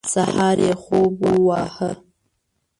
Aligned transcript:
سهار 0.13 0.57
یې 0.65 0.73
خوب 0.83 1.13
وواهه. 1.21 1.91